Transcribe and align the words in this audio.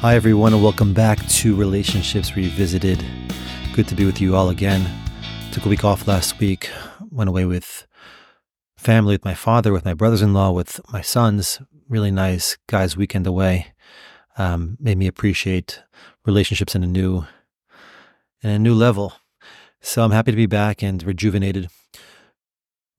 Hi, 0.00 0.14
everyone, 0.14 0.54
and 0.54 0.62
welcome 0.62 0.94
back 0.94 1.18
to 1.26 1.54
Relationships 1.54 2.34
Revisited. 2.34 3.04
Good 3.74 3.86
to 3.88 3.94
be 3.94 4.06
with 4.06 4.18
you 4.18 4.34
all 4.34 4.48
again. 4.48 4.90
Took 5.52 5.66
a 5.66 5.68
week 5.68 5.84
off 5.84 6.08
last 6.08 6.38
week, 6.38 6.70
went 7.10 7.28
away 7.28 7.44
with 7.44 7.86
family, 8.78 9.12
with 9.12 9.26
my 9.26 9.34
father, 9.34 9.74
with 9.74 9.84
my 9.84 9.92
brothers 9.92 10.22
in 10.22 10.32
law, 10.32 10.52
with 10.52 10.80
my 10.90 11.02
sons. 11.02 11.60
Really 11.86 12.10
nice 12.10 12.56
guys' 12.66 12.96
weekend 12.96 13.26
away. 13.26 13.74
Um, 14.38 14.78
made 14.80 14.96
me 14.96 15.06
appreciate 15.06 15.82
relationships 16.24 16.74
in 16.74 16.82
a 16.82 16.86
new, 16.86 17.26
in 18.42 18.48
a 18.48 18.58
new 18.58 18.74
level. 18.74 19.12
So 19.82 20.02
I'm 20.02 20.12
happy 20.12 20.30
to 20.30 20.36
be 20.36 20.46
back 20.46 20.82
and 20.82 21.02
rejuvenated. 21.02 21.68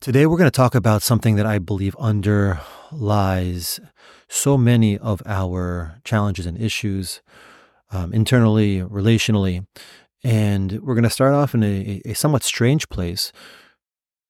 Today, 0.01 0.25
we're 0.25 0.37
going 0.37 0.47
to 0.47 0.51
talk 0.51 0.73
about 0.73 1.03
something 1.03 1.35
that 1.35 1.45
I 1.45 1.59
believe 1.59 1.95
underlies 1.99 3.79
so 4.27 4.57
many 4.57 4.97
of 4.97 5.21
our 5.27 6.01
challenges 6.03 6.47
and 6.47 6.59
issues 6.59 7.21
um, 7.91 8.11
internally, 8.11 8.79
relationally. 8.79 9.63
And 10.23 10.81
we're 10.81 10.95
going 10.95 11.03
to 11.03 11.09
start 11.11 11.35
off 11.35 11.53
in 11.53 11.61
a, 11.61 12.01
a 12.03 12.13
somewhat 12.13 12.41
strange 12.41 12.89
place. 12.89 13.31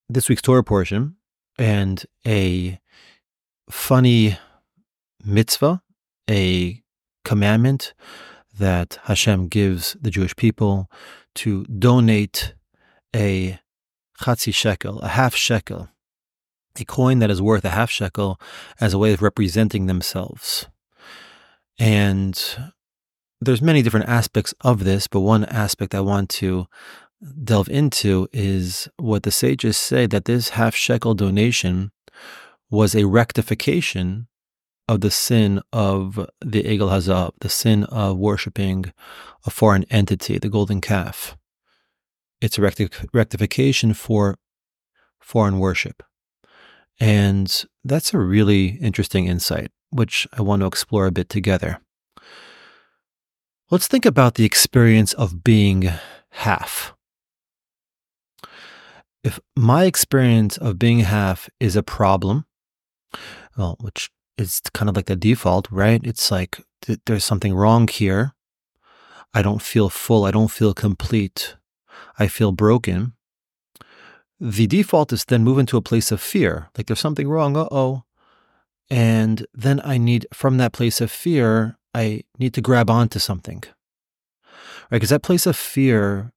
This 0.10 0.28
week's 0.28 0.42
Torah 0.42 0.62
portion 0.62 1.16
and 1.58 2.06
a 2.28 2.78
funny 3.70 4.38
mitzvah, 5.24 5.82
a 6.30 6.82
commandment 7.24 7.94
that 8.60 9.00
Hashem 9.04 9.48
gives 9.48 9.96
the 10.02 10.12
Jewish 10.12 10.36
people 10.36 10.92
to 11.36 11.64
donate 11.64 12.56
a 13.16 13.58
chatzi 14.22 14.54
shekel, 14.54 15.00
a 15.00 15.10
half 15.10 15.36
shekel, 15.36 15.90
a 16.80 16.86
coin 16.86 17.20
that 17.20 17.32
is 17.32 17.42
worth 17.42 17.66
a 17.66 17.70
half 17.70 17.90
shekel 17.90 18.40
as 18.80 18.94
a 18.94 18.98
way 18.98 19.14
of 19.14 19.22
representing 19.22 19.88
themselves. 19.88 20.68
And 21.80 22.40
there's 23.40 23.62
many 23.62 23.82
different 23.82 24.08
aspects 24.08 24.54
of 24.62 24.84
this, 24.84 25.08
but 25.08 25.22
one 25.22 25.46
aspect 25.46 25.96
I 25.96 26.02
want 26.02 26.30
to 26.42 26.68
delve 27.44 27.70
into 27.70 28.28
is 28.32 28.88
what 28.98 29.24
the 29.24 29.32
sages 29.32 29.78
say 29.78 30.06
that 30.08 30.26
this 30.26 30.50
half 30.50 30.76
shekel 30.76 31.14
donation 31.14 31.92
was 32.70 32.96
a 32.96 33.06
rectification 33.06 34.28
of 34.88 35.02
the 35.02 35.12
sin 35.12 35.62
of 35.72 36.30
the 36.42 36.64
Egel 36.64 36.90
Hazahav, 36.90 37.32
the 37.40 37.50
sin 37.50 37.84
of 37.86 38.18
worshiping 38.18 38.92
a 39.46 39.50
foreign 39.50 39.86
entity, 39.86 40.38
the 40.38 40.50
golden 40.50 40.82
calf. 40.82 41.38
It's 42.42 42.58
a 42.58 42.62
recti- 42.62 42.90
rectification 43.14 43.94
for 43.94 44.38
foreign 45.20 45.60
worship. 45.60 46.04
And 47.00 47.64
that's 47.84 48.14
a 48.14 48.20
really 48.20 48.78
interesting 48.82 49.28
insight, 49.28 49.72
which 49.92 50.28
I 50.34 50.42
want 50.42 50.62
to 50.62 50.68
explore 50.68 51.06
a 51.06 51.12
bit 51.12 51.30
together. 51.30 51.80
Let's 53.70 53.88
think 53.88 54.06
about 54.06 54.36
the 54.36 54.46
experience 54.46 55.14
of 55.14 55.44
being 55.44 55.90
half. 56.32 56.94
If 59.24 59.40
my 59.56 59.86
experience 59.86 60.58
of 60.58 60.80
being 60.80 61.00
half 61.00 61.50
is 61.60 61.76
a 61.76 61.84
problem, 61.84 62.46
well, 63.58 63.78
which 63.80 64.10
is 64.38 64.62
kind 64.74 64.90
of 64.90 64.96
like 64.96 65.06
the 65.06 65.16
default, 65.16 65.72
right? 65.72 66.02
It's 66.04 66.32
like 66.32 66.60
th- 66.82 67.00
there's 67.06 67.24
something 67.24 67.54
wrong 67.54 67.88
here. 67.88 68.34
I 69.34 69.42
don't 69.42 69.62
feel 69.62 69.90
full. 69.90 70.26
I 70.26 70.32
don't 70.32 70.52
feel 70.52 70.74
complete. 70.74 71.56
I 72.20 72.28
feel 72.28 72.52
broken 72.52 73.14
the 74.42 74.66
default 74.66 75.14
is 75.14 75.26
then 75.26 75.44
move 75.44 75.60
into 75.60 75.78
a 75.78 75.84
place 75.84 76.12
of 76.12 76.20
fear, 76.20 76.70
like 76.76 76.88
there's 76.88 77.00
something 77.00 77.30
wrong, 77.30 77.56
uh 77.56 77.68
oh. 77.72 78.04
And 78.90 79.46
then 79.54 79.80
I 79.86 80.00
need, 80.00 80.26
from 80.34 80.58
that 80.58 80.74
place 80.74 81.00
of 81.00 81.12
fear, 81.12 81.78
I 81.94 82.24
need 82.40 82.56
to 82.56 82.62
grab 82.62 82.90
onto 82.90 83.20
something. 83.20 83.64
Right? 84.90 84.98
Because 84.98 85.12
that 85.12 85.22
place 85.22 85.46
of 85.46 85.56
fear 85.56 86.34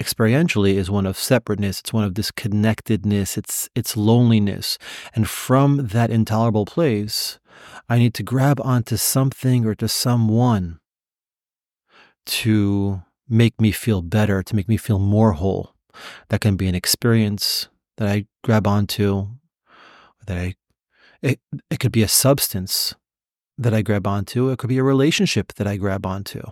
experientially 0.00 0.74
is 0.74 0.90
one 0.90 1.06
of 1.06 1.18
separateness, 1.18 1.80
it's 1.80 1.92
one 1.92 2.04
of 2.04 2.14
disconnectedness, 2.14 3.36
it's 3.36 3.68
it's 3.74 3.96
loneliness. 3.96 4.78
And 5.12 5.28
from 5.28 5.88
that 5.88 6.10
intolerable 6.10 6.66
place, 6.66 7.40
I 7.88 7.98
need 7.98 8.14
to 8.14 8.22
grab 8.22 8.60
onto 8.60 8.96
something 8.96 9.66
or 9.66 9.74
to 9.74 9.88
someone 9.88 10.78
to 12.26 13.02
make 13.30 13.60
me 13.60 13.70
feel 13.70 14.02
better, 14.02 14.42
to 14.42 14.56
make 14.56 14.68
me 14.68 14.76
feel 14.76 14.98
more 14.98 15.32
whole. 15.32 15.74
That 16.28 16.40
can 16.40 16.56
be 16.56 16.68
an 16.68 16.74
experience 16.74 17.68
that 17.96 18.08
I 18.08 18.26
grab 18.42 18.66
onto, 18.66 19.28
that 20.26 20.36
I, 20.36 20.54
it, 21.22 21.40
it 21.70 21.80
could 21.80 21.92
be 21.92 22.02
a 22.02 22.08
substance 22.08 22.94
that 23.56 23.74
I 23.74 23.82
grab 23.82 24.06
onto. 24.06 24.50
It 24.50 24.58
could 24.58 24.68
be 24.68 24.78
a 24.78 24.82
relationship 24.82 25.54
that 25.54 25.66
I 25.66 25.76
grab 25.76 26.04
onto. 26.06 26.42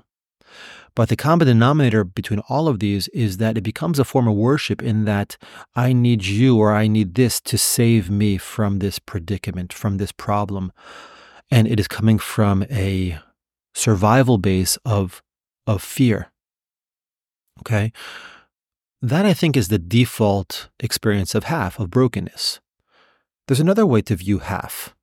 But 0.94 1.08
the 1.08 1.16
common 1.16 1.46
denominator 1.46 2.04
between 2.04 2.40
all 2.48 2.68
of 2.68 2.80
these 2.80 3.08
is 3.08 3.36
that 3.36 3.56
it 3.56 3.62
becomes 3.62 3.98
a 3.98 4.04
form 4.04 4.26
of 4.26 4.34
worship 4.34 4.82
in 4.82 5.04
that 5.04 5.36
I 5.74 5.92
need 5.92 6.24
you 6.24 6.58
or 6.58 6.72
I 6.72 6.88
need 6.88 7.14
this 7.14 7.40
to 7.42 7.56
save 7.56 8.10
me 8.10 8.36
from 8.36 8.80
this 8.80 8.98
predicament, 8.98 9.72
from 9.72 9.98
this 9.98 10.12
problem. 10.12 10.72
And 11.50 11.68
it 11.68 11.78
is 11.78 11.88
coming 11.88 12.18
from 12.18 12.64
a 12.64 13.18
survival 13.74 14.38
base 14.38 14.76
of, 14.84 15.22
of 15.66 15.82
fear. 15.82 16.32
Okay. 17.60 17.92
That, 19.00 19.26
I 19.26 19.34
think, 19.34 19.56
is 19.56 19.68
the 19.68 19.78
default 19.78 20.68
experience 20.80 21.34
of 21.34 21.44
half, 21.44 21.78
of 21.78 21.90
brokenness. 21.90 22.60
There's 23.46 23.60
another 23.60 23.86
way 23.86 24.02
to 24.02 24.16
view 24.16 24.38
half. 24.38 24.94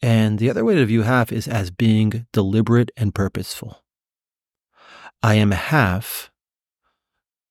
And 0.00 0.38
the 0.38 0.48
other 0.48 0.64
way 0.64 0.76
to 0.76 0.86
view 0.86 1.02
half 1.02 1.32
is 1.32 1.48
as 1.48 1.70
being 1.70 2.26
deliberate 2.32 2.90
and 2.96 3.14
purposeful. 3.14 3.82
I 5.22 5.34
am 5.34 5.50
half, 5.50 6.30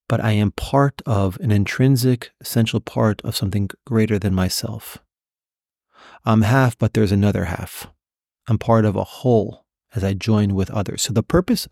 but 0.07 0.23
I 0.23 0.31
am 0.31 0.51
part 0.51 1.01
of 1.05 1.37
an 1.41 1.51
intrinsic, 1.51 2.31
essential 2.39 2.79
part 2.79 3.21
of 3.23 3.35
something 3.35 3.69
greater 3.85 4.17
than 4.17 4.33
myself. 4.33 4.99
I'm 6.23 6.43
half, 6.43 6.77
but 6.77 6.93
there's 6.93 7.11
another 7.11 7.45
half. 7.45 7.87
I'm 8.47 8.57
part 8.57 8.85
of 8.85 8.95
a 8.95 9.03
whole 9.03 9.66
as 9.95 10.03
I 10.03 10.13
join 10.13 10.53
with 10.53 10.69
others. 10.71 11.03
So 11.03 11.13
the 11.13 11.23
purpose 11.23 11.67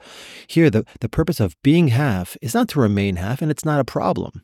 here, 0.47 0.69
the, 0.69 0.85
the 0.99 1.09
purpose 1.09 1.39
of 1.39 1.55
being 1.61 1.89
half 1.89 2.37
is 2.41 2.53
not 2.53 2.69
to 2.69 2.79
remain 2.79 3.17
half, 3.17 3.41
and 3.41 3.51
it's 3.51 3.65
not 3.65 3.79
a 3.79 3.85
problem. 3.85 4.43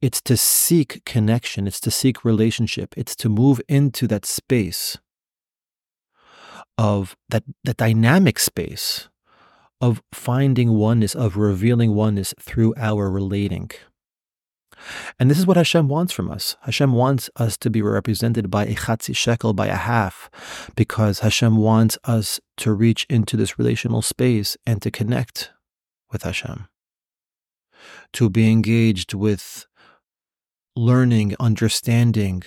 It's 0.00 0.20
to 0.22 0.36
seek 0.36 1.04
connection, 1.04 1.66
it's 1.66 1.80
to 1.80 1.90
seek 1.90 2.24
relationship, 2.24 2.94
it's 2.96 3.16
to 3.16 3.28
move 3.28 3.60
into 3.68 4.06
that 4.06 4.24
space 4.24 4.98
of 6.78 7.16
that, 7.30 7.44
that 7.64 7.78
dynamic 7.78 8.38
space 8.38 9.08
of 9.80 10.02
finding 10.12 10.70
oneness, 10.70 11.14
of 11.14 11.36
revealing 11.36 11.94
oneness 11.94 12.34
through 12.40 12.74
our 12.76 13.10
relating. 13.10 13.70
And 15.18 15.30
this 15.30 15.38
is 15.38 15.46
what 15.46 15.56
Hashem 15.56 15.88
wants 15.88 16.12
from 16.12 16.30
us. 16.30 16.56
Hashem 16.62 16.92
wants 16.92 17.30
us 17.36 17.56
to 17.58 17.70
be 17.70 17.82
represented 17.82 18.50
by 18.50 18.64
a 18.64 18.74
chatzi 18.74 19.16
shekel, 19.16 19.52
by 19.52 19.66
a 19.66 19.76
half, 19.76 20.30
because 20.76 21.20
Hashem 21.20 21.56
wants 21.56 21.98
us 22.04 22.40
to 22.58 22.72
reach 22.72 23.06
into 23.08 23.36
this 23.36 23.58
relational 23.58 24.02
space 24.02 24.56
and 24.66 24.82
to 24.82 24.90
connect 24.90 25.50
with 26.12 26.22
Hashem, 26.22 26.68
to 28.12 28.30
be 28.30 28.50
engaged 28.50 29.14
with 29.14 29.66
learning, 30.74 31.34
understanding 31.40 32.42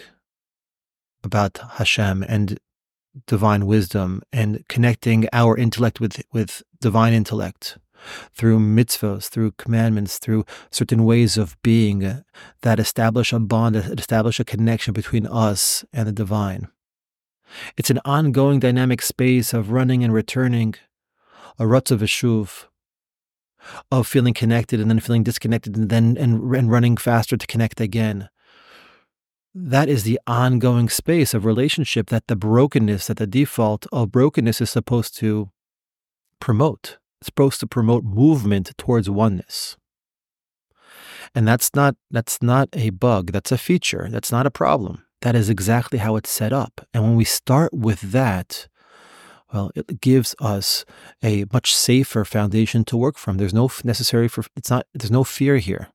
about 1.24 1.58
Hashem 1.74 2.24
and 2.28 2.60
divine 3.28 3.66
wisdom 3.66 4.22
and 4.32 4.64
connecting 4.70 5.28
our 5.34 5.58
intellect 5.58 6.00
with, 6.00 6.22
with 6.32 6.64
divine 6.80 7.14
intellect 7.14 7.78
through 8.34 8.60
mitzvahs, 8.60 9.30
through 9.30 9.52
commandments, 9.52 10.18
through 10.18 10.46
certain 10.72 11.06
ways 11.06 11.38
of 11.38 11.62
being 11.62 12.24
that 12.62 12.80
establish 12.80 13.34
a 13.34 13.40
bond, 13.40 13.76
that 13.76 14.00
establish 14.00 14.40
a 14.40 14.46
connection 14.46 14.94
between 14.94 15.26
us 15.28 15.84
and 15.94 16.08
the 16.08 16.12
divine. 16.12 16.68
It's 17.78 17.90
an 17.90 18.00
ongoing 18.06 18.60
dynamic 18.60 19.02
space 19.02 19.54
of 19.54 19.72
running 19.72 20.04
and 20.04 20.14
returning, 20.14 20.76
a 21.58 21.64
ratzo 21.64 21.98
v'shov, 21.98 22.66
of 23.92 24.08
feeling 24.08 24.34
connected 24.34 24.80
and 24.80 24.90
then 24.90 25.00
feeling 25.00 25.24
disconnected 25.24 25.76
and 25.76 25.90
then 25.90 26.16
and, 26.18 26.56
and 26.56 26.72
running 26.72 26.96
faster 26.96 27.38
to 27.38 27.48
connect 27.48 27.82
again. 27.82 28.30
That 29.54 29.90
is 29.90 30.04
the 30.04 30.20
ongoing 30.28 30.90
space 30.90 31.34
of 31.34 31.44
relationship 31.44 32.08
that 32.10 32.28
the 32.28 32.36
brokenness, 32.36 33.08
that 33.08 33.18
the 33.18 33.28
default 33.28 33.88
of 33.92 34.12
brokenness 34.12 34.62
is 34.62 34.70
supposed 34.70 35.18
to 35.18 35.50
promote 36.40 36.99
supposed 37.22 37.60
to 37.60 37.68
promote 37.68 38.04
movement 38.04 38.72
towards 38.78 39.10
oneness. 39.10 39.78
And 41.36 41.48
that's 41.48 41.76
not 41.76 41.96
that's 42.10 42.42
not 42.42 42.70
a 42.74 42.90
bug, 42.90 43.32
that's 43.32 43.52
a 43.52 43.58
feature. 43.58 44.08
That's 44.10 44.32
not 44.32 44.46
a 44.46 44.52
problem. 44.52 45.04
That 45.22 45.36
is 45.36 45.50
exactly 45.50 46.00
how 46.00 46.16
it's 46.16 46.30
set 46.30 46.54
up. 46.54 46.88
And 46.94 47.04
when 47.04 47.16
we 47.16 47.26
start 47.26 47.74
with 47.74 48.02
that, 48.02 48.68
well, 49.54 49.72
it 49.76 50.00
gives 50.02 50.36
us 50.40 50.86
a 51.24 51.46
much 51.52 51.76
safer 51.76 52.24
foundation 52.24 52.86
to 52.86 52.98
work 52.98 53.18
from. 53.18 53.38
There's 53.38 53.54
no 53.54 53.70
necessary 53.84 54.28
for 54.28 54.44
it's 54.56 54.70
not 54.70 54.86
there's 54.94 55.12
no 55.12 55.24
fear 55.24 55.58
here. 55.58 55.90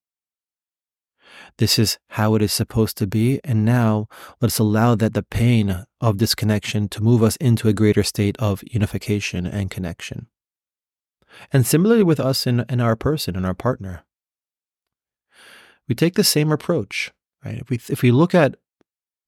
This 1.59 1.79
is 1.79 1.99
how 2.11 2.35
it 2.35 2.43
is 2.43 2.53
supposed 2.53 2.97
to 2.99 3.06
be. 3.06 3.41
And 3.44 3.65
now 3.65 4.06
let's 4.41 4.59
allow 4.59 4.94
that 4.97 5.15
the 5.15 5.23
pain 5.23 5.85
of 6.00 6.17
disconnection 6.17 6.88
to 6.88 7.03
move 7.03 7.23
us 7.23 7.37
into 7.37 7.69
a 7.69 7.73
greater 7.73 8.03
state 8.03 8.37
of 8.38 8.62
unification 8.70 9.47
and 9.47 9.70
connection. 9.70 10.29
And 11.52 11.66
similarly 11.66 12.02
with 12.02 12.20
us 12.20 12.46
and, 12.46 12.64
and 12.69 12.81
our 12.81 12.96
person 12.96 13.36
and 13.36 13.46
our 13.46 13.54
partner, 13.54 14.04
we 15.88 15.94
take 15.94 16.14
the 16.14 16.25
same 16.25 16.50
approach, 16.50 17.12
right? 17.44 17.58
If 17.58 17.70
we, 17.70 17.76
if 17.88 18.02
we 18.02 18.10
look 18.10 18.34
at 18.34 18.56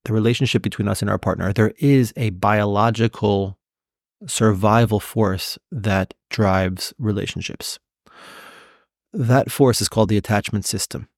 the 0.04 0.12
relationship 0.12 0.62
between 0.62 0.88
us 0.88 1.02
and 1.02 1.10
our 1.10 1.18
partner, 1.18 1.52
there 1.52 1.74
is 1.78 2.12
a 2.16 2.30
biological 2.30 3.58
survival 4.26 5.00
force 5.00 5.58
that 5.70 6.14
drives 6.30 6.94
relationships. 6.98 7.78
That 9.12 9.50
force 9.50 9.80
is 9.80 9.88
called 9.88 10.08
the 10.08 10.16
attachment 10.16 10.64
system. 10.64 11.08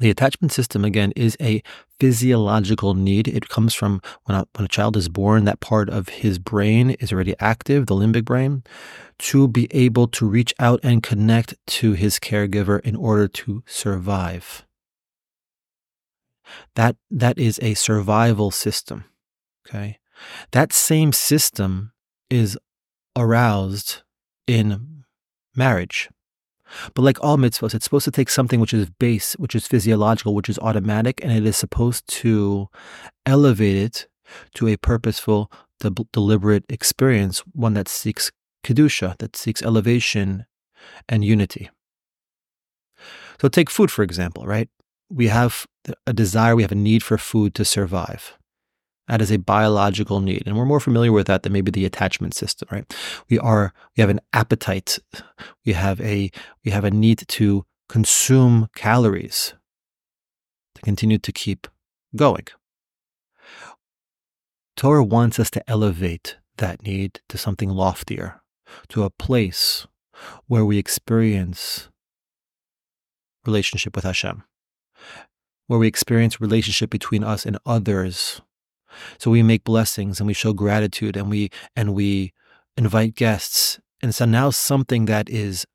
The 0.00 0.10
attachment 0.10 0.50
system, 0.50 0.82
again, 0.84 1.12
is 1.14 1.36
a 1.40 1.62
physiological 2.00 2.94
need. 2.94 3.28
It 3.28 3.50
comes 3.50 3.74
from 3.74 4.00
when 4.24 4.38
a, 4.38 4.46
when 4.56 4.64
a 4.64 4.68
child 4.68 4.96
is 4.96 5.10
born, 5.10 5.44
that 5.44 5.60
part 5.60 5.90
of 5.90 6.08
his 6.08 6.38
brain 6.38 6.90
is 6.92 7.12
already 7.12 7.34
active, 7.38 7.86
the 7.86 7.94
limbic 7.94 8.24
brain, 8.24 8.64
to 9.18 9.46
be 9.46 9.68
able 9.70 10.08
to 10.08 10.26
reach 10.26 10.54
out 10.58 10.80
and 10.82 11.02
connect 11.02 11.54
to 11.66 11.92
his 11.92 12.18
caregiver 12.18 12.80
in 12.80 12.96
order 12.96 13.28
to 13.28 13.62
survive. 13.66 14.66
That, 16.76 16.96
that 17.10 17.38
is 17.38 17.60
a 17.62 17.74
survival 17.74 18.50
system. 18.50 19.04
Okay. 19.68 19.98
That 20.52 20.72
same 20.72 21.12
system 21.12 21.92
is 22.30 22.58
aroused 23.14 24.02
in 24.46 25.04
marriage. 25.54 26.08
But 26.94 27.02
like 27.02 27.22
all 27.22 27.36
mitzvahs, 27.36 27.74
it's 27.74 27.84
supposed 27.84 28.04
to 28.04 28.10
take 28.10 28.28
something 28.28 28.60
which 28.60 28.74
is 28.74 28.90
base, 28.90 29.34
which 29.34 29.54
is 29.54 29.66
physiological, 29.66 30.34
which 30.34 30.48
is 30.48 30.58
automatic, 30.60 31.22
and 31.22 31.32
it 31.32 31.46
is 31.46 31.56
supposed 31.56 32.06
to 32.08 32.68
elevate 33.26 33.76
it 33.76 34.08
to 34.54 34.68
a 34.68 34.76
purposeful, 34.76 35.50
de- 35.80 35.90
deliberate 36.12 36.64
experience, 36.68 37.40
one 37.52 37.74
that 37.74 37.88
seeks 37.88 38.30
kedusha, 38.64 39.16
that 39.18 39.36
seeks 39.36 39.62
elevation 39.62 40.46
and 41.08 41.24
unity. 41.24 41.70
So 43.40 43.48
take 43.48 43.70
food, 43.70 43.90
for 43.90 44.02
example, 44.02 44.46
right? 44.46 44.68
We 45.08 45.28
have 45.28 45.66
a 46.06 46.12
desire, 46.12 46.54
we 46.54 46.62
have 46.62 46.72
a 46.72 46.76
need 46.76 47.02
for 47.02 47.18
food 47.18 47.54
to 47.54 47.64
survive. 47.64 48.36
That 49.10 49.20
is 49.20 49.32
a 49.32 49.38
biological 49.38 50.20
need. 50.20 50.44
And 50.46 50.56
we're 50.56 50.64
more 50.64 50.78
familiar 50.78 51.10
with 51.10 51.26
that 51.26 51.42
than 51.42 51.52
maybe 51.52 51.72
the 51.72 51.84
attachment 51.84 52.32
system, 52.32 52.68
right? 52.70 52.94
We 53.28 53.40
are, 53.40 53.74
we 53.96 54.02
have 54.02 54.08
an 54.08 54.20
appetite. 54.32 55.00
We 55.66 55.72
have 55.72 56.00
a, 56.00 56.30
we 56.64 56.70
have 56.70 56.84
a 56.84 56.92
need 56.92 57.24
to 57.26 57.66
consume 57.88 58.68
calories 58.76 59.54
to 60.76 60.82
continue 60.82 61.18
to 61.18 61.32
keep 61.32 61.66
going. 62.14 62.46
Torah 64.76 65.02
wants 65.02 65.40
us 65.40 65.50
to 65.50 65.68
elevate 65.68 66.36
that 66.58 66.84
need 66.84 67.20
to 67.30 67.36
something 67.36 67.68
loftier, 67.68 68.42
to 68.90 69.02
a 69.02 69.10
place 69.10 69.88
where 70.46 70.64
we 70.64 70.78
experience 70.78 71.88
relationship 73.44 73.96
with 73.96 74.04
Hashem, 74.04 74.44
where 75.66 75.80
we 75.80 75.88
experience 75.88 76.40
relationship 76.40 76.90
between 76.90 77.24
us 77.24 77.44
and 77.44 77.58
others 77.66 78.40
so 79.18 79.30
we 79.30 79.42
make 79.42 79.64
blessings 79.64 80.20
and 80.20 80.26
we 80.26 80.34
show 80.34 80.52
gratitude 80.52 81.16
and 81.16 81.30
we 81.30 81.50
and 81.76 81.94
we 81.94 82.32
invite 82.76 83.14
guests. 83.14 83.80
And 84.02 84.14
so 84.14 84.24
now 84.24 84.50
something 84.50 85.04
that 85.06 85.28
is 85.28 85.66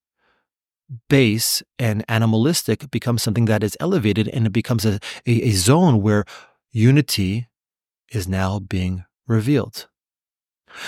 base 1.10 1.64
and 1.80 2.06
animalistic 2.08 2.90
becomes 2.92 3.24
something 3.24 3.46
that 3.46 3.64
is 3.64 3.78
elevated 3.80 4.28
and 4.30 4.46
it 4.48 4.54
becomes 4.54 4.86
a, 4.86 5.00
a, 5.26 5.42
a 5.44 5.52
zone 5.52 6.02
where 6.02 6.26
unity 6.72 7.48
is 8.12 8.28
now 8.28 8.60
being 8.60 9.06
revealed. 9.28 9.88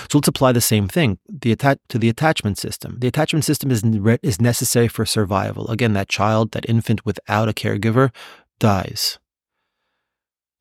So 0.10 0.18
let's 0.18 0.28
apply 0.28 0.52
the 0.52 0.62
same 0.62 0.88
thing 0.88 1.18
the 1.30 1.54
atta- 1.54 1.80
to 1.90 1.98
the 1.98 2.10
attachment 2.10 2.58
system. 2.58 2.98
The 3.00 3.08
attachment 3.08 3.46
system 3.46 3.72
is, 3.72 3.84
is 4.22 4.42
necessary 4.42 4.88
for 4.88 5.06
survival. 5.06 5.70
Again, 5.70 5.94
that 5.94 6.10
child, 6.10 6.52
that 6.52 6.70
infant 6.70 7.06
without 7.06 7.48
a 7.48 7.54
caregiver 7.54 8.14
dies. 8.60 9.18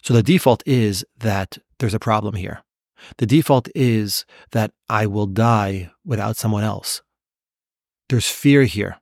So 0.07 0.15
the 0.15 0.23
default 0.23 0.63
is 0.67 1.05
that 1.19 1.59
there's 1.81 1.93
a 1.93 1.99
problem 1.99 2.37
here. 2.37 2.63
The 3.19 3.27
default 3.27 3.69
is 3.75 4.25
that 4.53 4.71
I 4.89 5.07
will 5.07 5.27
die 5.27 5.91
without 6.05 6.37
someone 6.37 6.63
else. 6.63 7.03
There's 8.09 8.31
fear 8.31 8.63
here. 8.63 9.01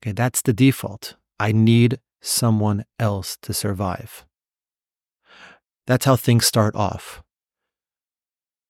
Okay, 0.00 0.12
that's 0.12 0.42
the 0.42 0.52
default. 0.52 1.16
I 1.40 1.50
need 1.50 1.98
someone 2.22 2.84
else 3.00 3.36
to 3.42 3.52
survive. 3.52 4.24
That's 5.88 6.04
how 6.04 6.14
things 6.14 6.46
start 6.46 6.76
off. 6.76 7.24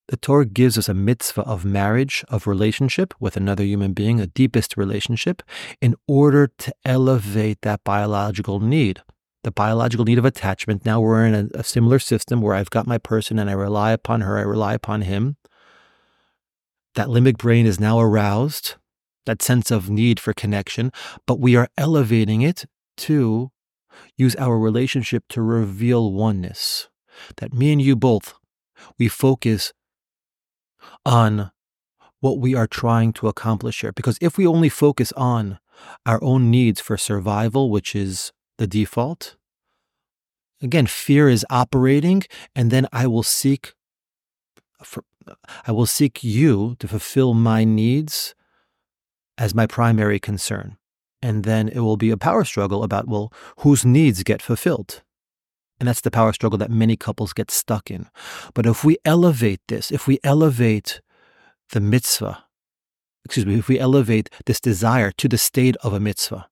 The 0.09 0.17
Torah 0.17 0.47
gives 0.47 0.79
us 0.79 0.89
a 0.89 0.95
mitzvah 0.95 1.43
of 1.43 1.67
marriage, 1.67 2.25
of 2.31 2.47
relationship 2.47 3.13
with 3.21 3.37
another 3.37 3.63
human 3.63 3.93
being, 3.93 4.21
a 4.21 4.27
deepest 4.27 4.79
relationship, 4.79 5.43
in 5.83 5.97
order 6.09 6.47
to 6.47 6.75
elevate 6.87 7.61
that 7.61 7.85
biological 7.85 8.59
need 8.59 9.03
the 9.45 9.53
biological 9.53 10.05
need 10.05 10.19
of 10.19 10.25
attachment. 10.25 10.85
Now 10.85 11.01
we're 11.01 11.25
in 11.25 11.35
a, 11.35 11.59
a, 11.59 11.65
similar 11.65 11.99
system 11.99 12.41
where 12.41 12.55
I've 12.55 12.71
got 12.71 12.87
my 12.87 12.99
person 12.99 13.39
and 13.39 13.49
I 13.49 13.53
rely 13.53 13.93
upon 13.93 14.23
her, 14.23 14.39
I 14.39 14.43
rely 14.43 14.75
upon 14.75 15.03
him. 15.03 15.37
That 16.95 17.09
limbic 17.09 17.39
brain 17.39 17.67
is 17.67 17.79
now 17.79 18.01
aroused, 18.01 18.75
that 19.27 19.43
sense 19.43 19.71
of 19.71 19.91
need 19.91 20.19
for 20.19 20.33
connection, 20.33 20.91
but 21.27 21.41
we 21.41 21.57
are 21.57 21.69
elevating 21.77 22.43
it 22.43 22.65
to 22.97 23.51
use 24.17 24.35
our 24.37 24.59
relationship 24.59 25.25
to 25.31 25.43
reveal 25.43 26.13
oneness. 26.13 26.89
That 27.37 27.53
me 27.53 27.73
and 27.73 27.83
you 27.83 27.97
both, 27.97 28.35
we 28.99 29.09
focus 29.09 29.73
on 31.05 31.53
what 32.21 32.39
we 32.39 32.55
are 32.55 32.67
trying 32.67 33.13
to 33.13 33.29
accomplish 33.29 33.83
here. 33.83 33.93
Because 33.93 34.19
if 34.21 34.39
we 34.39 34.47
only 34.47 34.71
focus 34.71 35.13
on 35.13 35.59
our 36.07 36.23
own 36.25 36.51
needs 36.51 36.81
for 36.81 36.97
survival, 36.97 37.71
which 37.71 37.95
is 37.95 38.33
the 38.59 38.67
default. 38.67 39.37
Again, 40.63 40.87
fear 40.87 41.29
is 41.29 41.45
operating, 41.51 42.23
and 42.55 42.71
then 42.71 42.87
I 42.93 43.07
will 43.07 43.23
seek 43.23 43.75
for, 44.83 45.05
I 45.67 45.73
will 45.73 45.87
seek 45.87 46.23
you 46.23 46.77
to 46.79 46.89
fulfill 46.89 47.35
my 47.35 47.65
needs 47.65 48.35
as 49.39 49.55
my 49.55 49.67
primary 49.67 50.21
concern. 50.21 50.77
And 51.23 51.45
then 51.45 51.69
it 51.69 51.81
will 51.81 51.97
be 51.97 52.11
a 52.11 52.19
power 52.19 52.45
struggle 52.45 52.85
about, 52.85 53.09
well, 53.09 53.33
whose 53.59 53.85
needs 53.85 54.23
get 54.23 54.43
fulfilled? 54.43 55.03
And 55.81 55.89
that's 55.89 56.03
the 56.03 56.11
power 56.11 56.33
struggle 56.33 56.59
that 56.59 56.71
many 56.71 56.97
couples 56.97 57.33
get 57.33 57.51
stuck 57.51 57.91
in. 57.91 58.09
But 58.53 58.67
if 58.67 58.85
we 58.85 58.99
elevate 59.05 59.61
this, 59.69 59.91
if 59.91 60.07
we 60.07 60.19
elevate 60.23 61.01
the 61.71 61.81
mitzvah, 61.81 62.45
excuse 63.25 63.47
me, 63.47 63.59
if 63.59 63.69
we 63.69 63.79
elevate 63.79 64.29
this 64.47 64.61
desire 64.61 65.11
to 65.13 65.29
the 65.29 65.39
state 65.39 65.77
of 65.83 65.93
a 65.93 66.01
mitzvah, 66.01 66.49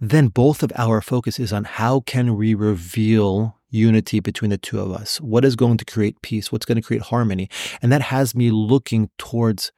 then 0.00 0.28
both 0.28 0.62
of 0.62 0.72
our 0.76 1.00
focus 1.00 1.38
is 1.38 1.52
on 1.52 1.64
how 1.64 2.00
can 2.00 2.36
we 2.36 2.54
reveal 2.54 3.56
unity 3.70 4.20
between 4.20 4.50
the 4.50 4.58
two 4.58 4.80
of 4.80 4.90
us? 4.92 5.20
What 5.20 5.44
is 5.44 5.56
going 5.56 5.78
to 5.78 5.84
create 5.84 6.20
peace? 6.22 6.50
What's 6.50 6.66
going 6.66 6.76
to 6.76 6.82
create 6.82 7.02
harmony? 7.02 7.48
And 7.80 7.92
that 7.92 8.02
has 8.02 8.34
me 8.34 8.50
looking 8.50 9.10
towards 9.16 9.72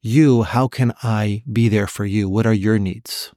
you. 0.00 0.42
How 0.42 0.68
can 0.68 0.92
I 1.02 1.42
be 1.50 1.68
there 1.68 1.86
for 1.86 2.04
you? 2.04 2.28
What 2.28 2.46
are 2.46 2.52
your 2.52 2.78
needs? 2.78 3.32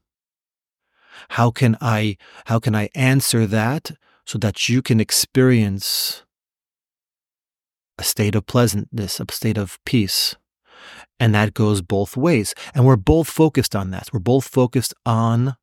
How 1.30 1.51
can 1.51 1.77
I 1.80 2.18
how 2.46 2.60
can 2.60 2.75
I 2.75 2.89
answer 2.96 3.46
that 3.48 3.91
so 4.25 4.38
that 4.39 4.70
you 4.70 4.82
can 4.82 5.00
experience 5.00 6.24
a 7.98 8.03
state 8.03 8.36
of 8.36 8.46
pleasantness, 8.46 9.20
a 9.20 9.25
state 9.32 9.58
of 9.58 9.80
peace? 9.86 10.36
And 11.20 11.36
that 11.36 11.53
goes 11.53 11.82
both 11.82 12.18
ways. 12.18 12.56
And 12.74 12.86
we're 12.86 12.96
both 12.96 13.30
focused 13.30 13.75
on 13.75 13.91
that. 13.91 14.10
We're 14.12 14.20
both 14.20 14.48
focused 14.48 14.94
on 15.06 15.56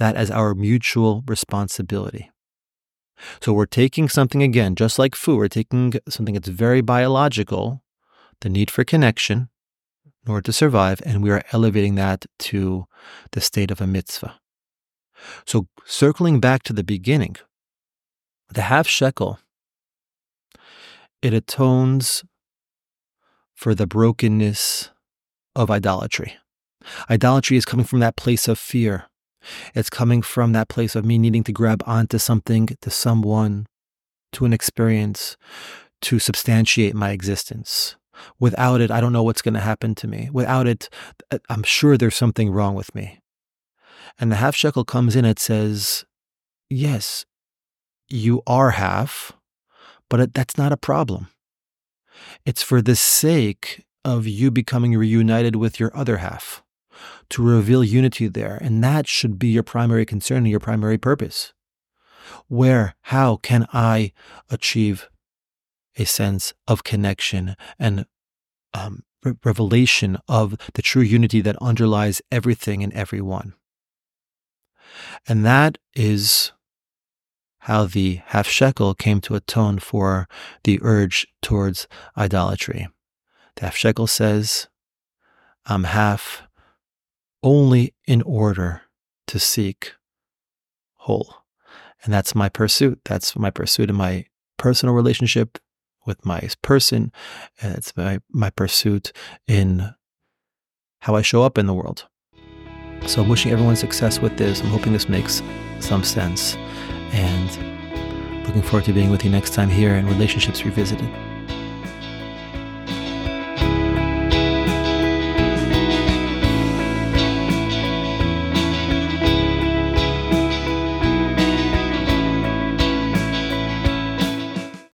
that 0.00 0.16
as 0.16 0.30
our 0.30 0.54
mutual 0.54 1.22
responsibility. 1.28 2.30
So 3.42 3.52
we're 3.52 3.66
taking 3.66 4.08
something 4.08 4.42
again, 4.42 4.74
just 4.74 4.98
like 4.98 5.14
food, 5.14 5.36
we're 5.36 5.48
taking 5.48 5.92
something 6.08 6.34
that's 6.34 6.48
very 6.48 6.80
biological, 6.80 7.82
the 8.40 8.48
need 8.48 8.70
for 8.70 8.82
connection 8.82 9.50
in 10.24 10.32
order 10.32 10.42
to 10.42 10.54
survive, 10.54 11.02
and 11.04 11.22
we 11.22 11.30
are 11.30 11.44
elevating 11.52 11.96
that 11.96 12.24
to 12.38 12.86
the 13.32 13.42
state 13.42 13.70
of 13.70 13.82
a 13.82 13.86
mitzvah. 13.86 14.40
So 15.46 15.66
circling 15.84 16.40
back 16.40 16.62
to 16.62 16.72
the 16.72 16.82
beginning, 16.82 17.36
the 18.48 18.62
half 18.62 18.88
shekel, 18.88 19.38
it 21.20 21.34
atones 21.34 22.24
for 23.54 23.74
the 23.74 23.86
brokenness 23.86 24.90
of 25.54 25.70
idolatry. 25.70 26.38
Idolatry 27.10 27.58
is 27.58 27.66
coming 27.66 27.84
from 27.84 28.00
that 28.00 28.16
place 28.16 28.48
of 28.48 28.58
fear, 28.58 29.09
it's 29.74 29.90
coming 29.90 30.22
from 30.22 30.52
that 30.52 30.68
place 30.68 30.94
of 30.94 31.04
me 31.04 31.18
needing 31.18 31.44
to 31.44 31.52
grab 31.52 31.82
onto 31.86 32.18
something, 32.18 32.68
to 32.80 32.90
someone, 32.90 33.66
to 34.32 34.44
an 34.44 34.52
experience 34.52 35.36
to 36.02 36.18
substantiate 36.18 36.94
my 36.94 37.10
existence. 37.10 37.96
Without 38.38 38.80
it, 38.80 38.90
I 38.90 39.00
don't 39.00 39.12
know 39.12 39.22
what's 39.22 39.42
going 39.42 39.54
to 39.54 39.60
happen 39.60 39.94
to 39.96 40.06
me. 40.06 40.28
Without 40.32 40.66
it, 40.66 40.88
uh, 41.30 41.38
I'm 41.48 41.62
sure 41.62 41.96
there's 41.96 42.16
something 42.16 42.50
wrong 42.50 42.74
with 42.74 42.94
me. 42.94 43.18
And 44.18 44.30
the 44.30 44.36
half 44.36 44.54
shekel 44.54 44.84
comes 44.84 45.16
in, 45.16 45.24
it 45.24 45.38
says, 45.38 46.04
Yes, 46.68 47.24
you 48.08 48.42
are 48.46 48.72
half, 48.72 49.32
but 50.08 50.34
that's 50.34 50.58
not 50.58 50.72
a 50.72 50.76
problem. 50.76 51.28
It's 52.44 52.62
for 52.62 52.82
the 52.82 52.96
sake 52.96 53.84
of 54.04 54.26
you 54.26 54.50
becoming 54.50 54.96
reunited 54.96 55.56
with 55.56 55.80
your 55.80 55.96
other 55.96 56.18
half, 56.18 56.62
to 57.30 57.42
reveal 57.42 57.84
unity 57.84 58.28
there. 58.28 58.58
And 58.60 58.82
that 58.84 59.06
should 59.06 59.38
be 59.38 59.48
your 59.48 59.62
primary 59.62 60.06
concern 60.06 60.38
and 60.38 60.48
your 60.48 60.60
primary 60.60 60.98
purpose. 60.98 61.52
Where, 62.48 62.94
how 63.02 63.36
can 63.36 63.66
I 63.72 64.12
achieve 64.48 65.08
a 65.96 66.04
sense 66.04 66.52
of 66.68 66.84
connection 66.84 67.56
and 67.78 68.06
um, 68.74 69.02
re- 69.24 69.34
revelation 69.44 70.16
of 70.28 70.56
the 70.74 70.82
true 70.82 71.02
unity 71.02 71.40
that 71.40 71.56
underlies 71.60 72.22
everything 72.30 72.82
and 72.82 72.92
everyone? 72.92 73.54
And 75.26 75.44
that 75.44 75.78
is 75.94 76.52
how 77.64 77.84
the 77.84 78.20
half 78.26 78.48
shekel 78.48 78.94
came 78.94 79.20
to 79.20 79.34
atone 79.34 79.78
for 79.78 80.28
the 80.64 80.78
urge 80.82 81.26
towards 81.42 81.86
idolatry. 82.16 82.88
The 83.56 83.66
half 83.66 83.76
shekel 83.76 84.06
says, 84.06 84.68
I'm 85.66 85.84
half 85.84 86.42
only 87.42 87.94
in 88.06 88.22
order 88.22 88.82
to 89.28 89.38
seek 89.38 89.94
whole. 90.94 91.36
And 92.02 92.12
that's 92.12 92.34
my 92.34 92.48
pursuit. 92.48 93.00
That's 93.04 93.36
my 93.36 93.50
pursuit 93.50 93.90
in 93.90 93.96
my 93.96 94.26
personal 94.56 94.94
relationship 94.94 95.58
with 96.06 96.24
my 96.24 96.48
person. 96.62 97.12
And 97.60 97.74
it's 97.74 97.96
my, 97.96 98.20
my 98.30 98.50
pursuit 98.50 99.12
in 99.46 99.94
how 101.00 101.14
I 101.14 101.22
show 101.22 101.42
up 101.42 101.58
in 101.58 101.66
the 101.66 101.74
world. 101.74 102.06
So 103.06 103.22
I'm 103.22 103.28
wishing 103.28 103.52
everyone 103.52 103.76
success 103.76 104.20
with 104.20 104.36
this. 104.36 104.60
I'm 104.60 104.68
hoping 104.68 104.92
this 104.92 105.08
makes 105.08 105.42
some 105.80 106.04
sense. 106.04 106.56
And 107.12 108.46
looking 108.46 108.62
forward 108.62 108.84
to 108.84 108.92
being 108.92 109.10
with 109.10 109.24
you 109.24 109.30
next 109.30 109.54
time 109.54 109.70
here 109.70 109.94
in 109.94 110.06
Relationships 110.06 110.64
Revisited. 110.64 111.08